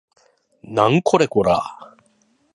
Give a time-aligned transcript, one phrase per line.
[0.63, 1.61] なんこれこら